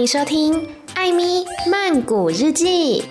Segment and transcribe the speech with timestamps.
[0.00, 0.54] 欢迎收听
[0.94, 3.02] 《艾咪曼谷日记》。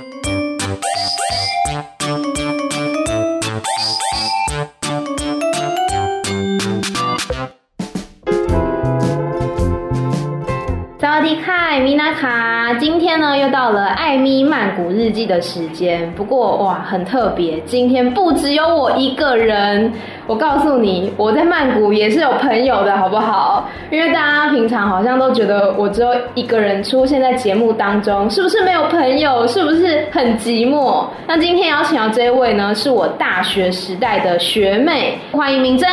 [12.79, 16.09] 今天呢又到了艾咪曼谷日记的时间。
[16.13, 19.91] 不过哇，很特别，今天不只有我一个人。
[20.25, 23.67] 我告诉你，我在曼谷也是有朋友的，好不好？
[23.91, 29.45] 因为大家平常好像都觉得我只有一个人出现在节目当中，是不是没有朋友？
[29.47, 31.03] 是不是很寂寞？
[31.27, 35.89] 那今天邀请到这一位呢，是我大学时代的学妹，欢迎明真。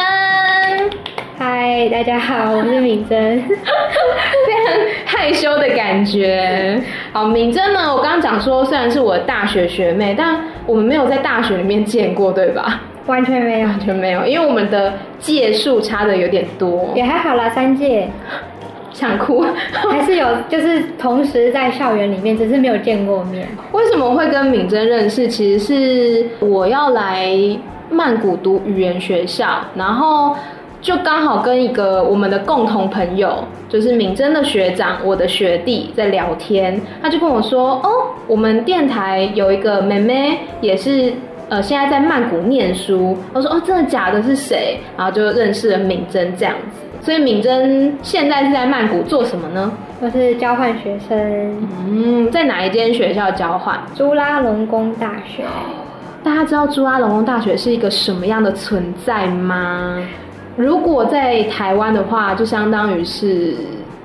[1.38, 6.80] 嗨，大家好，我是敏珍，非常害羞的感觉。
[7.12, 12.80] 好，敏珍呢，我刚刚讲说，虽然是我的大学学妹，但我们没有在大学里面见过，对吧？
[13.04, 16.90] 完全没有，完全没有，因为我们的届数差的有点多。
[16.94, 18.08] 也还好啦，三届，
[18.90, 19.44] 想哭，
[19.90, 23.46] 还是有，就是同时在校园里面，只是没有见过面。
[23.72, 25.28] 为什么会跟敏珍认识？
[25.28, 27.28] 其实是我要来
[27.90, 30.34] 曼谷读语言学校，然后。
[30.82, 37.90] 就刚好跟一个我们的共同朋友，就是敏珍的学长，我的学弟在聊天，他就跟我说：“哦，
[38.28, 41.12] 我们电台有一个妹妹，也是
[41.48, 44.22] 呃现在在曼谷念书。”我说：“哦，真的假的？
[44.22, 46.86] 是谁？”然后就认识了敏珍这样子。
[47.00, 49.72] 所以敏珍现在是在曼谷做什么呢？
[50.00, 51.66] 我是交换学生。
[51.88, 53.80] 嗯，在哪一间学校交换？
[53.94, 55.42] 朱拉隆功大学。
[56.22, 60.02] 大家知道朱拉隆功大学是一个什么样的存在吗？
[60.56, 63.54] 如果在台湾的话，就相当于是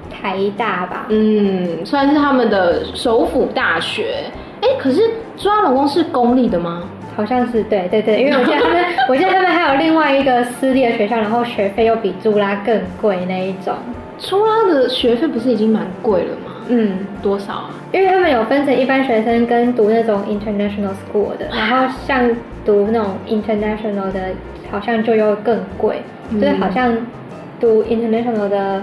[0.09, 1.05] 台大吧。
[1.09, 4.25] 嗯，算是他们的首府大学。
[4.61, 5.01] 哎、欸，可是
[5.37, 6.83] 朱拉隆功是公立的吗？
[7.15, 13.73] 好像是，对对对，因为我记得他们， 我记得他们还有另外一个私立的学校，然后学费又比朱拉更贵那一种。
[14.17, 16.51] 朱拉的学费不是已经蛮贵了吗？
[16.67, 17.69] 嗯，多少啊？
[17.91, 22.29] 因为他们有分成一般学生跟读那种 international school 的，然后像
[22.63, 24.29] 读那种 international 的，
[24.71, 26.01] 好像就又更贵。
[26.33, 26.95] 就是好像
[27.59, 28.81] 读 international 的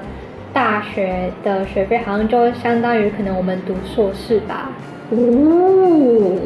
[0.52, 4.70] 大学的学费，好像就相当于可能我们读硕士吧。
[5.10, 6.36] 哦，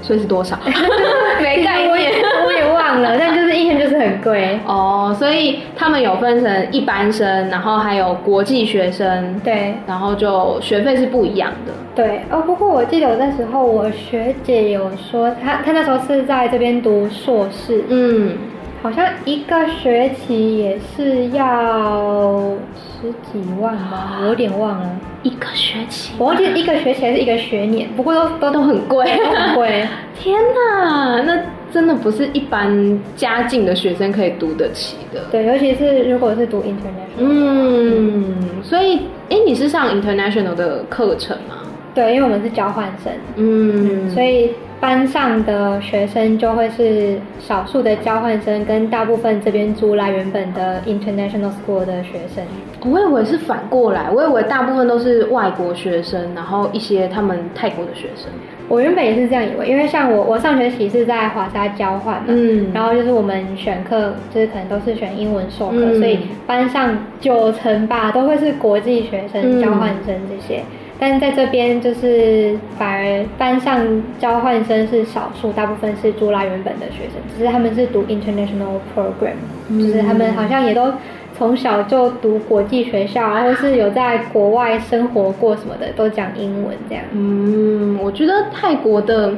[0.00, 0.56] 所以是多少？
[1.42, 2.12] 没概念，
[2.46, 3.18] 我也忘了。
[3.18, 5.12] 但就是一天就是很贵哦。
[5.18, 9.40] 所以他们有分成一般生，然后还有国际学生。
[9.42, 11.72] 对，然后就学费是不一样的。
[11.96, 17.82] 对哦，不过我记得我那时候我学姐有说，她她那时候是在这边读硕士。
[17.88, 18.36] 嗯。
[18.84, 24.86] 好像一个学期也是要十几万吧，我有点忘了。
[25.22, 29.88] 一个学期，我忘记一个学期还是一个学年，不过都都都很贵， 很贵。
[30.20, 31.40] 天哪，那
[31.72, 35.22] 真的不是一般家境的学生可以读得起的。
[35.32, 37.16] 对，尤其是如果是读 international。
[37.16, 39.00] 嗯，所以，
[39.30, 41.54] 哎，你是上 international 的课程吗？
[41.94, 43.10] 对，因为我们是交换生。
[43.36, 44.50] 嗯，所以。
[44.84, 52.44] 班上的学生就会是少数的交换生，跟大部分这边租来原本的 international school 的学生。
[52.84, 58.30] 我以为是反过来，我以为大部分都是外国学生，然后一些他们泰国的学生。
[58.68, 70.62] 我原本也是这样以为，因为像我，我上学期是在华沙交换嘛，嗯，然后就是我们选课就是可能都是选英文授课，嗯，所以班上九成吧都会是国际学生、交换生这些。
[70.94, 73.84] 嗯但在这边就是反而班上
[74.18, 79.34] 交换生是少数，大部分是朱拉原本的学生，只是他们是读 international program，
[79.68, 80.92] 嗯，就是他们好像也都
[81.36, 87.04] 从小就读国际学校，然后是有在国外生活过什么的，都讲英文这样。
[87.12, 89.32] 嗯，我觉得泰国的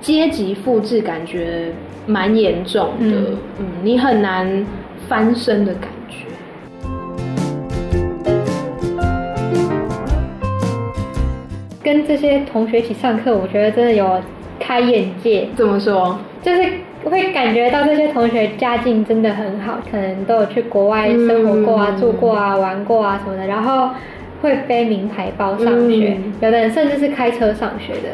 [0.00, 1.72] 阶级复制感觉
[2.06, 4.64] 蛮严重的，嗯，嗯，你很难
[5.08, 6.01] 翻身的感觉。
[11.92, 14.18] 跟这些同学一起上课，我觉得真的有
[14.58, 15.46] 开眼界。
[15.54, 16.16] 怎么说？
[16.42, 16.62] 就是
[17.04, 23.90] 会感觉到这些同学家境真的很好，可能都有去国外生活过啊、嗯、住过啊、玩过啊什么的，然后
[24.40, 28.08] 会背名牌包上学，嗯、有的人甚至是开车上学的。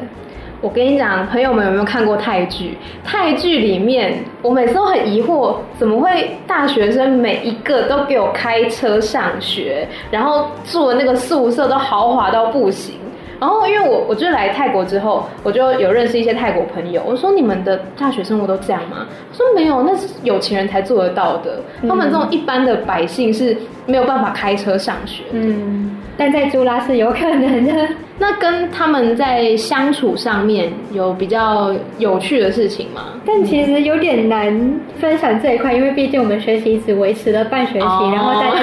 [0.61, 2.76] 我跟你讲，朋友们有没有看过泰剧？
[3.05, 12.97] 泰剧里面，我每次都很疑惑，怎么会大学生每一个都给我开车上学，然后住的那个宿舍都豪华到不行。
[13.40, 17.02] 然后，因为我我就来泰国之后，我就有认识一些泰国朋友。
[17.06, 21.61] 我说：“你们的大学生活都这样吗？”他说：“没有，那是有钱人才做得到的。
[21.88, 23.56] 他们这种一般的百姓是
[23.87, 25.31] 没有办法开车上学的。
[25.32, 27.73] 嗯，但在朱拉是有可能的。
[28.20, 33.02] 那跟他们在相处上面有比较有趣的事情吗？
[33.25, 38.56] 但其实有点难分享这一块，因为毕竟我们学习只维持了半学期，哦、然后大家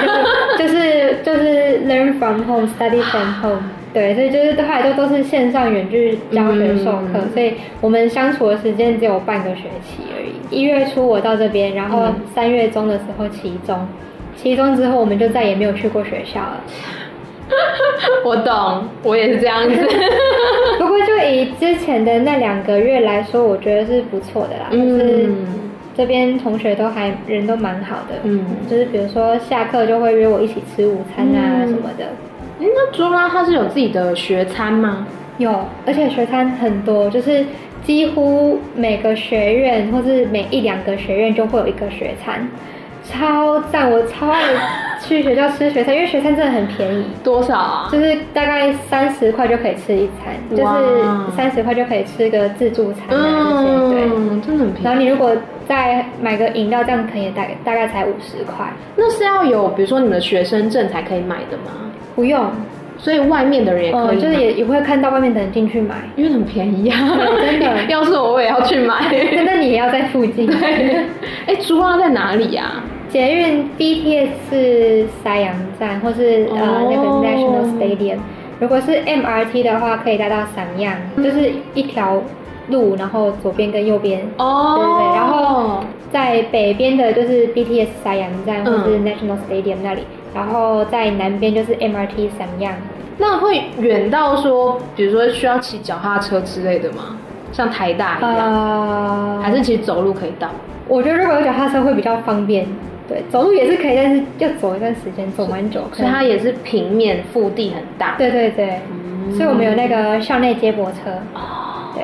[0.58, 3.62] 就是就是。”就是 learn from home, study from home。
[3.96, 10.54] 对，所以就是后来都都是线上远距教学授课，嗯、所以我们相处的时间只有半个学期而已。
[10.54, 13.88] 一月初我到这边，然后三月中的时候期中，
[14.36, 16.60] 期中之后我们就再也没有去过学校了。
[18.22, 19.74] 我懂，我也是这样子。
[20.78, 24.66] 不过就以之前的那两个月来说，我觉得是不错的啦。
[24.72, 25.28] 嗯、就是
[25.96, 28.16] 这边同学都还人都蛮好的。
[28.24, 32.04] 嗯，就是比如说下课就会约我一起吃午餐啊什么的。
[32.58, 35.06] 哎、嗯，那朱拉它是有自己的学餐吗？
[35.38, 35.52] 有，
[35.86, 37.44] 而且学餐很多，就是
[37.84, 42.48] 几乎每个学院或是每一两个学院就会有一个学餐。
[43.08, 43.88] 超赞！
[43.88, 44.42] 我超爱
[45.00, 47.04] 去学校吃学餐，因为学餐真的很便宜。
[47.22, 47.88] 多少啊？
[47.92, 53.68] 就是大概三十块就可以吃一餐，就是三十块就可以吃个自助餐啊这些。
[53.68, 54.84] 嗯，对，真的很便宜。
[54.84, 55.30] 然后你如果
[55.68, 58.66] 再买个饮料，这样可以大概大概才五十块。
[58.96, 61.72] 那是要有比如说你们的学生证才可以买的吗？
[62.16, 62.50] 不用，
[62.98, 66.98] 所以外面的人也可以、嗯，就是也也会看到外面的人进去买，因为很便宜啊。
[67.40, 69.04] 真的， 要是我我也要去买。
[69.44, 70.50] 那你也要在附近。
[71.46, 72.84] 哎，朱拉在哪里呀、啊？
[73.08, 76.58] 捷运 BTS 是山阳站，或是、oh.
[76.58, 78.16] 呃那个 National Stadium。
[78.58, 82.20] 如果是 MRT 的话，可以搭到三样，就是一条
[82.68, 84.20] 路，然后左边跟右边。
[84.38, 84.44] 哦。
[84.44, 84.76] Oh.
[84.76, 85.16] 对对对。
[85.16, 90.00] 然后在北边的就是 BTS 山阳站，或是 National Stadium 那里。
[90.00, 92.74] 嗯、然后在南边就是 MRT 三样。
[93.16, 97.16] 那会远到说，比如说需要骑脚踏车之类的吗？
[97.52, 100.50] 像台大一样？Uh, 还是其实走路可以到？
[100.86, 102.66] 我觉得如果有脚踏车会比较方便。
[103.08, 105.80] 对，走路也是可以，但是要走一段时间，走蛮久。
[105.92, 108.16] 所以它也是平面，腹地很大。
[108.18, 111.10] 对对对，嗯、所以我们有那个校内接驳车。
[111.32, 112.02] 哦，对，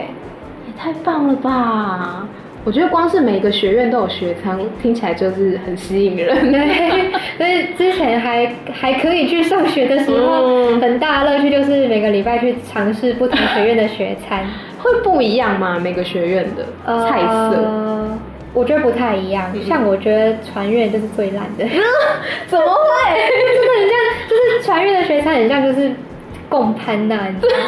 [0.67, 2.27] 也太棒了吧！
[2.65, 6.29] 我觉得光是每个学院都有学餐，听起来就是很吸引人。
[6.53, 14.47] 对，所以之前还还可以去上学的时候，嗯、很大的乐趣就是每个礼拜去尝试不同学院的学餐。
[14.79, 15.79] 会不一样吗？
[15.81, 16.65] 每个学院的
[17.09, 17.57] 菜色？
[17.63, 18.19] 呃
[18.55, 21.65] 我觉得不太一样，嗯、像我觉得传院就是最烂的，
[22.47, 23.17] 怎么会？
[23.57, 25.91] 真的很像，就是传院的学餐很像就是
[26.51, 27.65] 共攀呐，你知道吗？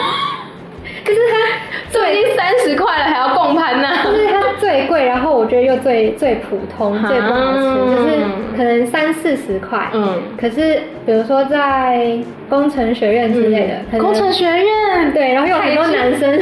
[1.04, 3.88] 可是它都已经三十块了，还要共攀呐？
[4.04, 9.88] 就是它最贵，然后我觉得又最最普通，最不好吃，嗯、就是可能三四十块。
[9.92, 12.16] 嗯，可是比如说在
[12.48, 16.40] 工程学院之类的，嗯、工程学院对，然后有很多男生，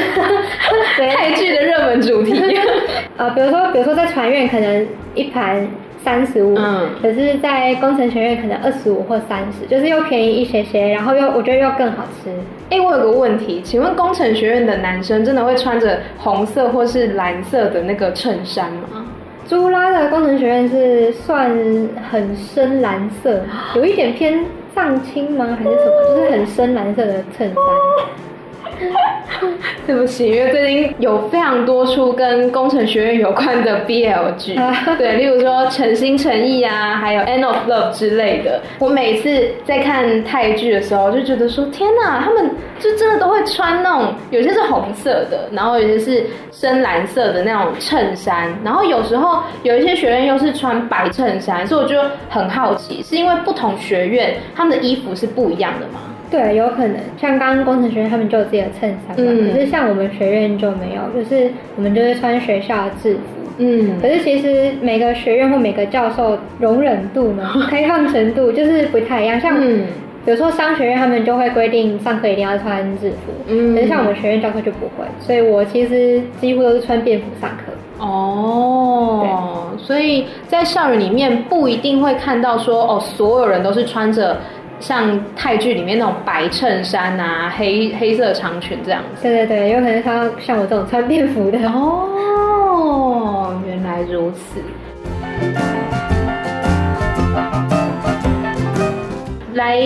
[0.96, 2.32] 泰剧的热门主题。
[3.18, 5.66] 呃，比如说，比如说在船院可能一盘
[6.04, 12.30] 三十五，嗯，可是在工程学院可能二十五或三十，就是又便宜一些些，然后又我觉得又更好吃。
[12.70, 19.06] 哎、欸，我有个问题，请问工程学院的男生真的会穿着红色或是蓝色的那个衬衫吗？
[19.48, 21.50] 朱拉的工程学院是算
[22.10, 23.42] 很深蓝色，
[23.74, 24.44] 有一点偏
[24.74, 25.58] 藏青吗？
[25.58, 26.16] 还是什么？
[26.16, 27.56] 就是很深蓝色的衬衫。
[29.86, 34.54] 对不起，因为最近有非常多出跟工程学院有关的 BL 剧，
[34.96, 38.60] 对，例如说《诚心诚意》啊，还有《End of Love》之类的。
[38.78, 56.00] 我每次在看泰剧的时候，就觉得说，天哪，他们就真的都会穿那种，有些是红色的，然后有些是深蓝色的那种衬衫，然后有时候有一些学院又是穿白衬衫，所以我就很好奇，是因为不同学院他们的衣服是不一样的吗？
[56.32, 63.20] 对，有可能像刚刚工程学院他们就有自己的衬衫嘛，嗯、可是像我们学院就没有，就是我们就是穿学校的制服。
[63.58, 69.38] 嗯，可是其实每个学院或每个教授容忍度呢， 开放程度就是不太一样。
[69.38, 69.60] 像
[70.24, 77.72] 比如说商学院，他们就会规定上课一定要穿制服，嗯，可是像我们学院教授就不会，所以我其实几乎都是穿便服上课。
[77.98, 84.38] 哦，对所以在校园里面不一定会看到说哦，所有人都是穿着。
[84.82, 89.22] 像泰剧里面那种白衬衫啊，黑黑色长裙这样子。
[89.22, 91.58] 对对对，有可能他像我这种穿便服的。
[91.68, 94.60] 哦，原来如此。
[99.54, 99.78] 来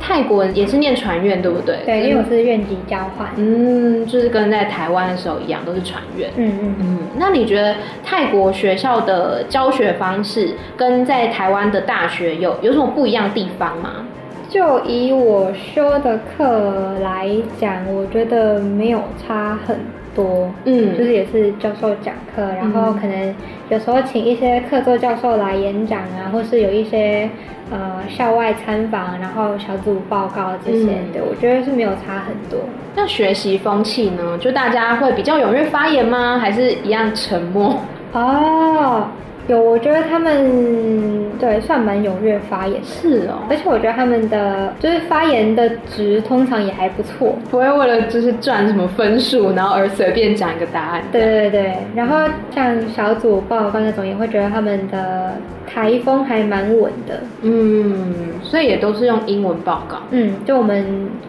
[0.00, 1.78] 泰国也是念传院，对不对？
[1.84, 3.28] 对，因为我是院级交换。
[3.34, 6.30] 嗯，就是跟在台湾的时候一样，都是传院。
[6.36, 6.98] 嗯嗯嗯。
[7.18, 7.74] 那你觉得
[8.04, 14.06] 泰国学校的教学方式跟在台湾的大学有有什么不一样的地方吗？
[14.48, 19.76] 就以我修的课来讲，我觉得没有差很
[20.14, 20.50] 多。
[20.64, 23.34] 嗯，就是也是教授讲课，然后可能
[23.68, 27.28] 有时候请一些客座教授来演讲啊，或是有一些
[27.70, 32.60] 呃校外参访，然后小组报告这些的，嗯、我觉得是没有差很多。
[32.94, 34.38] 那学习风气呢？
[34.38, 36.38] 就大家会比较踊跃发言吗？
[36.38, 37.78] 还是一样沉默？
[38.12, 39.08] 哦。
[39.48, 51.02] 有，我觉得他们对算蛮踊跃发言，是哦，而且我觉得他们的就是发言的值通常也还不错，不会为了就是赚什么分数，然后而随便讲一个答案。
[51.12, 55.34] 对对对，然后像小组报告那种，也会觉得他们的
[55.66, 57.20] 台风还蛮稳的。
[57.42, 59.98] 嗯，所以也都是用英文报告。
[60.10, 60.84] 嗯，就我们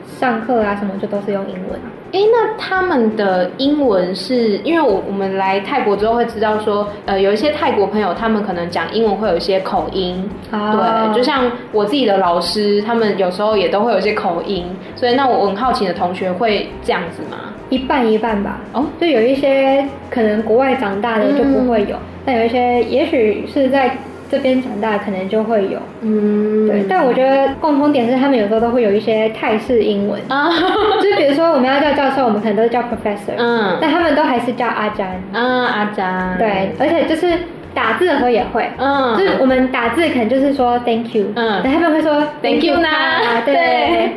[0.07, 1.79] 上课啊什么，就都是用英文。
[2.13, 17.53] 哎，那他们的英文是因为我我们来泰国之后会知道说，呃，有一些泰国朋友他们可能讲英文会有一些口音，哦、对，就像我自己的老师，他们有时候也都会有一些口音，所以那我很好奇的同学会这样子吗？
[17.69, 18.61] 一半一半吧。
[18.71, 23.97] 哦，就有一些可能国外长大的就不会有，嗯、但有一些也许是在。
[24.29, 30.19] 这边长大可能就会有，嗯，对，但我觉得共通点是他们有时候都会有一些泰式英文。
[30.27, 30.49] 啊，
[31.01, 37.33] 就比如说我们要叫教授，我们可能都是叫 professor，嗯，但他们都还是叫阿詹，嗯，阿詹，对，而且就是
[37.73, 42.87] 打字的时候也会，嗯，就是我们打字可能就是说 thank you，嗯，但他们会说 thank you 呢，
[43.45, 44.11] 对，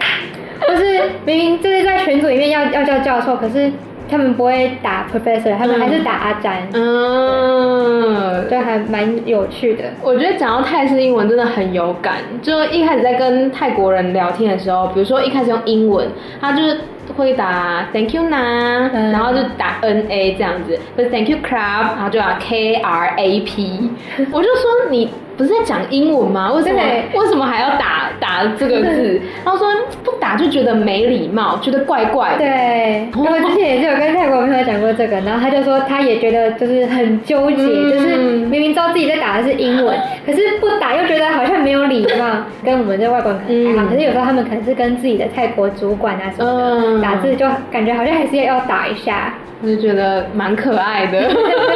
[0.60, 3.70] 或是明明就是在群组里面要要叫教授，可是。
[4.10, 9.84] 他们不会打 professor，他们还是打阿詹，嗯，就还蛮有趣的。
[10.02, 16.08] 我觉得讲到泰式英文真的很有感，就一开始在跟泰国人聊天的时候，比如说一开始用英文，
[16.40, 16.78] 他就是
[17.16, 23.90] 会打 thank you 呢，嗯、然后就打 n a 这样子，就是 thank you crab，然后就打 k r a p，
[24.32, 25.08] 我就说你。
[25.36, 26.52] 不是在讲英文吗？
[26.52, 26.78] 为什么
[27.14, 29.20] 为什么还要打打这个字？
[29.44, 29.66] 然后说
[30.04, 32.38] 不打就觉得没礼貌，觉得怪怪的。
[32.38, 42.26] 对，我之前也是有跟泰国朋友讲过这个，然后他就说他也觉得就是很纠结，嗯、就是明明知道自己在打的是英文，可是不打又觉得好像没有礼貌。
[42.62, 51.30] 跟我们这外国人可能还好，嗯、可是有时候他们可能是跟自己的泰国主管啊什么的、嗯、打字，就感觉好像还是要打一下，我就觉得蛮可爱的。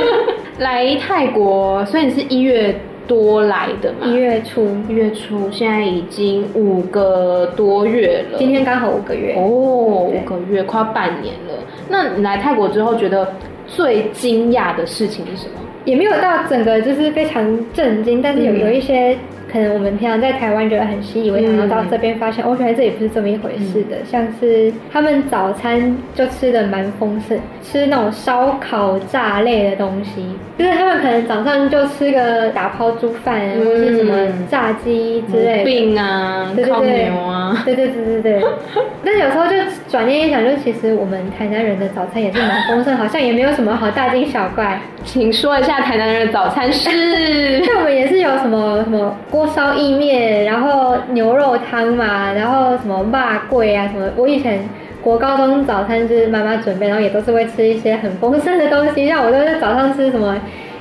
[0.58, 2.74] 来泰国，虽然你是一月。
[3.06, 8.38] 多来的嘛，一月初，一月初，现在已经五个多月了。
[8.38, 11.54] 今天刚好五个月哦，对五个月，快半年了。
[11.88, 13.32] 那你来泰国之后，觉得
[13.66, 15.60] 最惊讶的事情是什么？
[15.84, 19.16] 也没有到整个就是非常震惊，但是有有一些。
[19.54, 23.94] 嗯可能我们平常在台湾觉得很习以为常，然后到这边发现，我觉得这也不是这么一回事的。
[24.00, 30.26] 嗯、像是他们早餐就吃的蛮丰盛，吃那种烧烤炸类的东西，
[30.58, 34.12] 就是他们可能早上就吃个打抛猪饭，嗯、或是什么
[34.50, 38.44] 炸鸡之类的饼啊，对对对，牛啊，对对对对对。
[39.06, 39.54] 但有时候就
[39.88, 44.80] 转念一想，就其实我们台南人的早餐也是蛮丰盛，好像也没有什么好大惊小怪。
[45.04, 47.60] 请说一下台南人的早餐是？
[47.68, 49.43] 那我们也是有什么什么锅。
[49.48, 54.08] 烧意面，然后牛肉汤嘛，然后什么辣桂啊什么。
[54.16, 54.68] 我以前
[55.02, 59.06] 国高中早餐是妈妈准备，然后也都是会吃一些很丰盛的东西。
[59.06, 60.36] 像我都是早上吃什么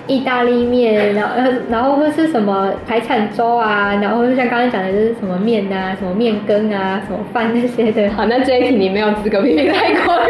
[0.07, 8.09] 意大利面，然后然后会是什么海产粥啊，然后就像刚刚讲的就是什么面啊，什么面羹啊，什么饭那些的。
[8.15, 10.27] 好，那这一题你没有资格批评泰国人。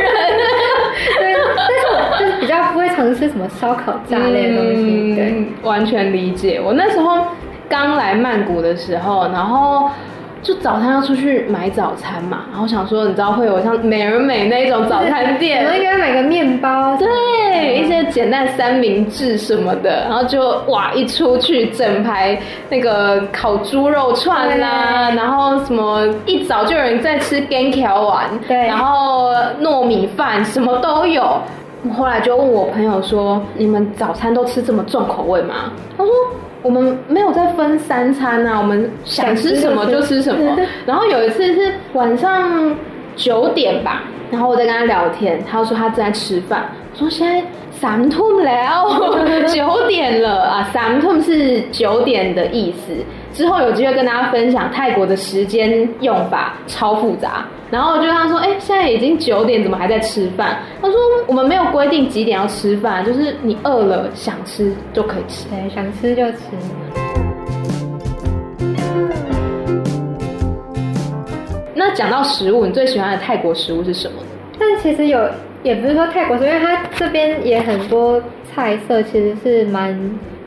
[1.20, 4.82] 对，但是我就是比较不会尝试什么烧烤炸类的东西。
[4.82, 6.60] 嗯、对，完全理解。
[6.64, 7.26] 我那时候。
[7.70, 9.90] 刚来曼谷的时候，然后
[10.42, 22.38] 就早餐要出去买早餐嘛，然后想说，你知道会有像美而美那种早餐店， 我应该买个面包，对，嗯、一些简单三明治什么的，然后就哇，一出去整排
[22.70, 31.38] 那个烤猪肉串啦、啊，然后什么一早就有人在吃干条丸，对，然后糯米饭什么都有。
[31.88, 36.14] 我后来就问我朋友说：“你们早餐都吃这么重口味吗？”他说。
[36.64, 40.58] 我们没有再分三餐啊，我们想吃什么就吃什么。
[40.86, 42.76] 然后有一次是晚上
[43.16, 52.94] 九点吧，然后我在跟他聊天，他说他正在吃饭，说现在三顿了，九点了啊，三顿是九点的意思。
[53.34, 57.44] 之后有机会跟大家分享泰国的时间用法超复杂。
[57.72, 66.38] 然后我就跟他说：“哎，现在已经九点，怎么还在吃饭？”他说：“我们没有规定几点要吃饭，就是你饿了想吃就可以吃，对，想吃就吃。”
[71.74, 74.18] 那讲到食物，你最喜欢的泰国食物是什么？
[74.60, 75.28] 但其实有，
[75.64, 78.22] 也不是说泰国食物，因为它这边也很多
[78.54, 80.00] 菜色，其实是蛮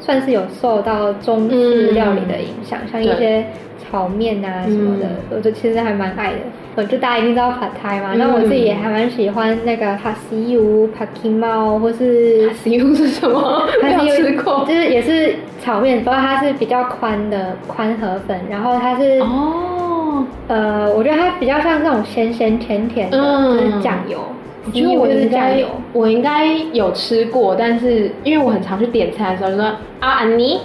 [0.07, 3.45] 算是有受到中式料理的影响，嗯、像一些。
[3.89, 6.39] 炒面啊什么的，嗯、我就其实还蛮爱的。
[6.75, 13.63] 我就大家一定知道 Pad Thai 嘛，那、嗯、我自己也还蛮喜欢那个 Pad See Ew、Pad Khee Mao 或是哈西乌是什么？
[13.81, 24.19] 没有吃过，就是也是炒面，不过它是比较宽的宽河粉，然后它是哦，呃，我觉得它比较像那种咸咸甜甜的，嗯、就是酱油。
[24.67, 29.65] 我觉得我应该我应该有吃过，但是因为我很常去点菜的时候就说
[30.01, 30.61] 啊安妮，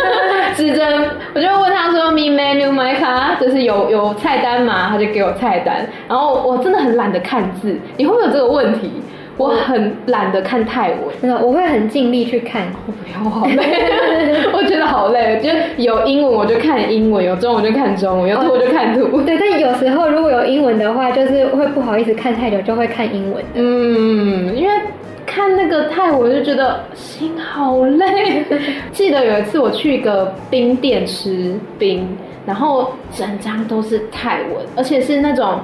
[0.56, 0.84] 指着
[1.34, 8.90] 我就问他说 me menu my card 就是有有菜单嘛，他就给我菜单，然后我真的很懒得看字，你会不会有这个问题？
[9.42, 12.66] 我很懒得看泰文，真的，我会很尽力去看。
[12.86, 13.56] 我不要，好累，
[14.52, 15.40] 我觉得好累。
[15.42, 15.50] 就
[15.82, 19.20] 有英文我就看英文，有中文就看中文，有图我就看图。
[19.26, 23.44] 对，但有时候如果有英文的话，就是会不好意思看太久，就会看英文。
[23.54, 24.72] 嗯，因为
[25.26, 28.44] 看那个泰文就觉得心好累。
[28.92, 32.06] 记得有一次我去一个冰店吃冰，
[32.46, 35.58] 然后整张都是泰文，而且是那种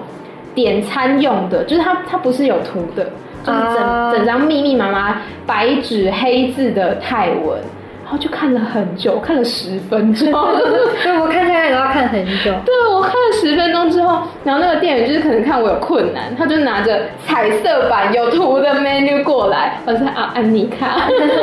[0.55, 3.09] 点餐用的，就是它它不是有图的。
[3.49, 7.59] 就是整、uh, 整张密密麻麻白纸黑字的泰文，
[8.05, 10.31] 然后就看了很久，看了十分钟。
[11.05, 12.53] 对，我看下来都要看很久。
[12.65, 20.97] 对，我看了十分钟之后，然后那个店员就是可能看我有困难，他就拿着彩色版有图的 menu 过来，我说啊，安妮卡，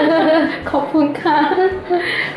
[0.66, 1.50] 考普卡，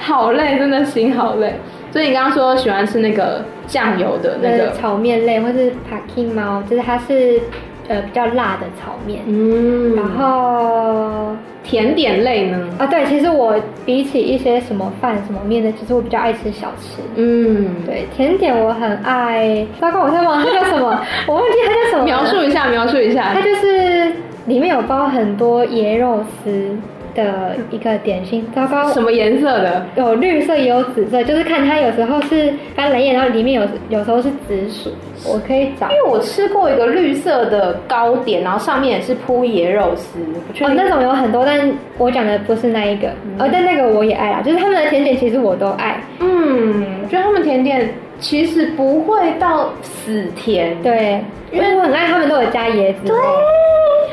[0.00, 1.58] 好累，真的心好累。
[1.90, 7.40] 所以你刚刚说喜欢吃那个酱油的那个炒面类，或是 Packing 猫，就是它是。
[7.88, 12.68] 呃，比较辣的炒面，嗯，然后甜点类呢？
[12.78, 19.66] 啊，对，其实我比起一些什么饭、什么面的，其实我比较爱吃小吃，嗯，对，甜点我很爱。
[19.80, 22.04] 糟糕，我在忘它叫什么， 我忘记它叫什么。
[22.04, 24.12] 描述一下，描述一下，它就是
[24.46, 26.76] 里面有包很多椰肉丝。
[27.18, 29.84] 的一个点心，糟糕，什么颜色的？
[29.96, 34.90] 有绿色也有紫色，就是看它有时候是斑斓叶，然后里面有有时候是紫薯，
[35.26, 35.90] 我可以找。
[35.90, 40.18] 因为我吃过一个绿色的糕点，然后上面也是铺椰肉丝。
[40.64, 46.00] 哦，那种有很多，但我讲的不是那一个，嗯、哦，但那个我也爱啦，就是他们的甜点其实我都爱。
[46.20, 51.20] 嗯，我觉得他们甜点其实不会到死甜，对，
[51.50, 53.06] 因为我很爱他们都有加椰子。
[53.06, 53.16] 对，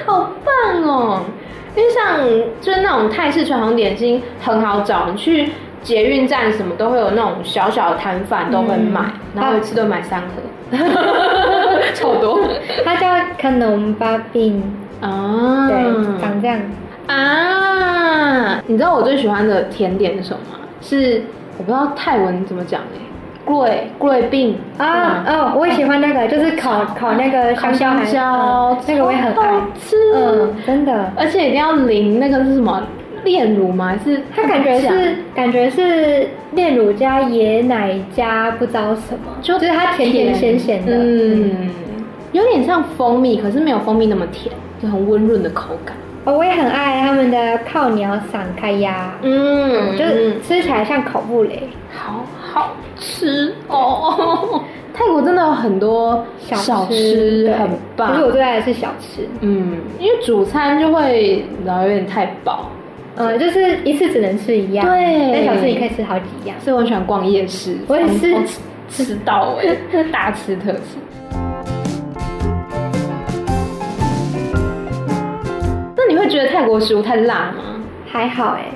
[0.05, 1.21] 好棒哦。
[1.75, 2.20] 因为像
[2.62, 5.50] 就是那种泰式传统点心很好找，你去
[5.82, 10.77] 捷运站什么都会有那种小小的摊贩都会卖，嗯、然后一次都买三盒，
[11.94, 12.39] 超多。
[12.84, 13.08] 它叫
[13.40, 14.61] Kanom Babin
[15.01, 16.59] 啊，对，长这样
[17.07, 18.61] 啊。
[18.68, 20.59] 你知道我最喜欢的甜点是什么吗？
[20.81, 21.22] 是
[21.57, 23.01] 我不知道泰文怎么讲诶。
[23.46, 29.62] 桂桂饼啊哦，我也喜欢那个，就是烤烤那个香蕉，香蕉那个我也很爱。
[29.79, 32.81] 吃，嗯，真的，而且一定要淋那个是什么
[33.24, 33.86] 炼乳吗？
[33.88, 41.70] 还是它感觉是感觉是炼乳加椰奶加不知道什么，就是它甜甜咸咸的，嗯，
[42.31, 45.96] 有点像蜂蜜，可是没有蜂蜜那么甜，就很温润的口感。
[46.24, 54.64] 哦，我也很爱他们的靠鸟散开呀，嗯，就是吃起来像烤布雷，好好吃哦。
[54.94, 58.14] 泰国真的有很多小吃，很棒。
[58.14, 62.70] 其实我最爱的是小吃，嗯，因为主餐就会然后有点太饱，
[63.18, 66.55] 嗯，就是一次只能吃一样，对，但小吃你可以吃好几样。
[66.62, 68.38] 所以我喜欢逛夜市，我也是
[68.88, 69.75] 吃到哎，
[70.14, 70.98] 大吃特吃。
[75.98, 77.84] 那你会觉得泰国食物太辣吗？
[78.08, 78.68] 还好哎，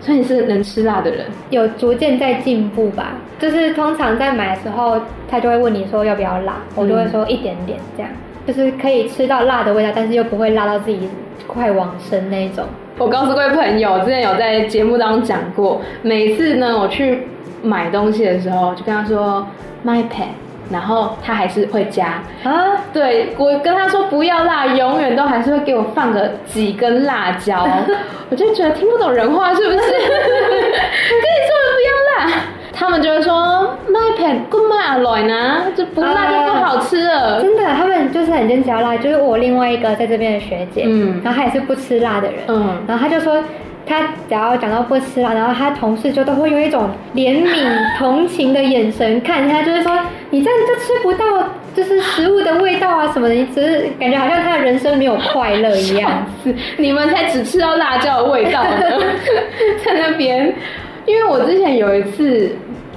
[0.00, 3.12] 所以你是能吃辣的人，有逐渐在进步吧。
[3.38, 8.10] 就是通常在买的时候，他就会问你说要不要辣，嗯、我就会说一点点这样，
[8.46, 11.08] 就是可以吃到辣的味道，但是又不会辣到自己
[11.46, 12.64] 快往生那种。
[12.98, 17.26] 我告诉各位朋友，之前有在节目当中讲过，每次呢我去
[17.62, 19.46] 买东西的时候，就跟他说
[19.84, 20.28] my pet。
[20.68, 22.50] 然后他还是会加啊，
[22.92, 27.64] 对，我跟他说不要辣，永远都还是会给我放个几根辣椒，
[28.28, 29.78] 我就觉得听不懂人话是不是？
[32.86, 37.42] 他们就会说 my pen good my alloy 呢，就不辣就不好吃了。
[37.42, 43.42] 真的，他们就是很坚持要辣，就是我另外一个在这边的学姐，嗯，然后她也是不吃辣的人，嗯，然后她就说。
[43.88, 49.96] 他只要讲到不吃辣，然后他同事就都会用一种怜悯、同情的眼神看他，就是说
[50.30, 51.24] 你这样就吃不到
[51.72, 56.10] 就是食物的味道啊什么的，你只是感觉好像他的人生没有快乐一样。
[56.78, 58.80] 你们才只吃到辣椒的味道呢，
[59.84, 60.52] 在那边。
[61.06, 62.50] 因为我之前有一次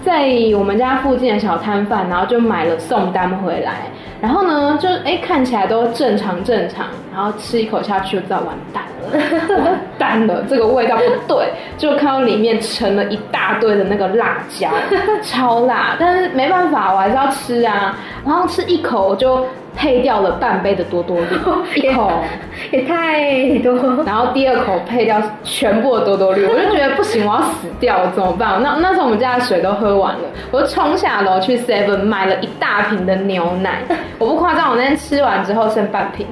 [0.03, 3.87] 在我们家附近的小摊贩，然后就买了送单回来，
[4.21, 9.59] 然后呢就哎看起来都正常正常，然后吃一口下去就知道完蛋了。
[9.63, 14.69] 完蛋了，这个味道不对，就看到里面盛了一大堆的那个辣椒，
[15.23, 19.45] 超辣，但是没办法，我还是要吃啊，然后吃一口我就。
[19.75, 21.25] 配掉了半杯的多多绿，
[21.81, 22.11] 一口
[22.71, 23.73] 也太多。
[24.05, 28.61] 然后第二口配掉全部的多多绿， 我就觉得不行，我要死掉了，怎么办？
[28.61, 33.79] 那那时候我们家的水都喝完了，我就冲下楼去 Seven 买了一大瓶的牛奶。
[34.17, 36.27] 我不夸张，我那天吃完之后剩半瓶，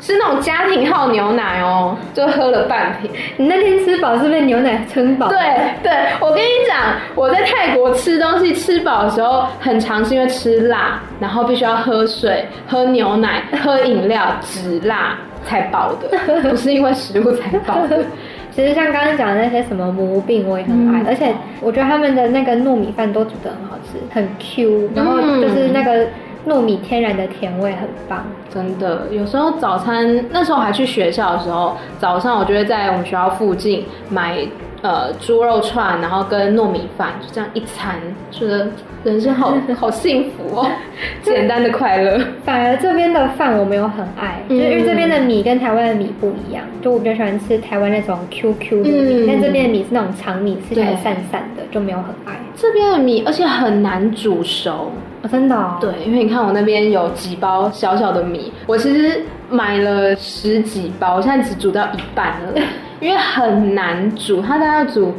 [0.00, 3.10] 是那种家庭号牛奶哦，就喝了半瓶。
[3.36, 5.28] 你那天吃饱是被牛奶撑饱？
[5.28, 5.38] 对
[5.82, 12.86] 对，我跟你讲，我在泰国吃东西吃饱的时候，很常是因为吃辣，然后必须要喝水喝。
[12.86, 16.08] 牛奶、喝饮料，只辣才饱的，
[16.48, 17.98] 不是因为食物才饱的。
[18.54, 26.06] 其实像刚刚讲的那些什么魔病，我也很爱，嗯、而且我觉得他们的那个糯米饭都煮得很好吃，很 Q，然后就是那个
[26.46, 28.24] 糯米天然的甜味很棒。
[28.48, 34.38] 真的，有时候早餐那时候还去学校的时候，早上我就会在我们学校附近买。
[34.82, 37.96] 呃，猪肉串，然后跟糯米饭，就这样一餐，
[38.30, 38.68] 觉得
[39.02, 40.70] 人生好好幸福哦，
[41.24, 42.20] 简单的快乐。
[42.44, 52.38] 反而这边的饭我没有很爱，嗯、就是因为这边的米跟台湾的米不一样，就我比较喜欢吃台湾那种 QQ 的米，嗯、但这边的米是那种长米，吃起来散散的，就没有很爱。
[52.54, 54.92] 这边的米，而且很难煮熟，
[55.26, 55.76] 哦、真的、哦。
[55.80, 62.60] 对，因为你看我那边有几包小小的米，我其实买了十几包，我现在只煮到一半了。
[63.00, 65.12] 因为很难煮，它大概要煮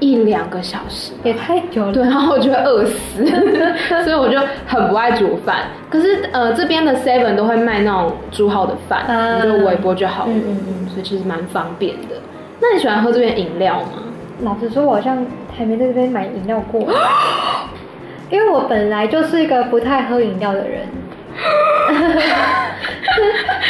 [0.00, 1.92] 一两个小时，也太久了。
[1.92, 3.26] 对，然后我就会饿死，
[4.04, 5.64] 所以我就很不爱煮饭。
[5.90, 10.32] 可是呃，这边的 Seven 都会卖那种煮好的饭，你、嗯、就微波就好了。
[10.32, 12.16] 嗯嗯嗯，所以其实蛮方便的。
[12.60, 14.02] 那你喜欢喝这边饮料吗？
[14.40, 15.24] 老实说，我好像
[15.56, 16.80] 还没在这边买饮料过，
[18.34, 20.80] 因为我本来就是一个不太喝饮料的人。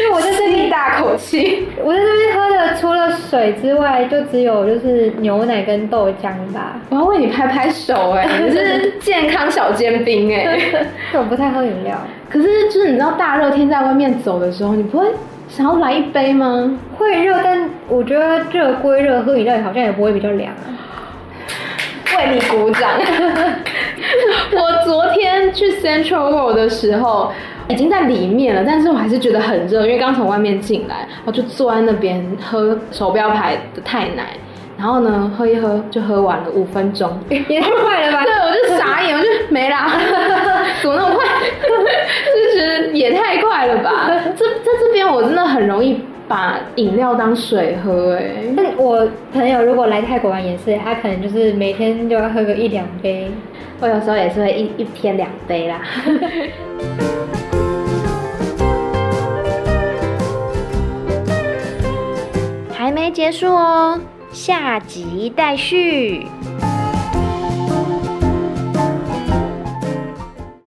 [0.01, 6.81] 因为我在这边大口气，我在这边喝的除了水之外，就只有就是牛奶跟豆浆吧。
[6.89, 10.87] 我要为你拍拍手哎、欸， 你是健康小尖兵哎、欸。
[11.19, 11.95] 我不太喝饮料，
[12.31, 15.07] 可是就是你知道大热天在外面走的时候，你不会
[15.49, 16.79] 想要来一杯吗？
[16.97, 20.65] 会热，但我觉得热归热，喝饮料好像也不会比较凉啊。
[22.17, 22.91] 为你鼓掌。
[24.53, 27.33] 我昨天去 Central World 的时候。
[27.67, 34.37] 已经在里面了，但是我还是觉得很热，因为刚从外面进来，我就坐在那边喝手标牌的太奶，
[34.77, 38.23] 然后呢，喝一喝就喝完了五分钟， 也太快了吧？
[38.23, 39.91] 对，我就傻眼，我就没啦，
[40.83, 41.25] 怎么那么快？
[42.35, 44.11] 就觉得也太快了吧？
[44.37, 53.31] 这在这边我真的很容易把饮料当水喝，哎，但我朋友如果来泰国玩也是，他可能就是每天就要喝个一两杯，
[53.81, 55.81] 我有时候也是会一一天两杯啦。
[62.73, 66.27] 还没结束哦，下集待续。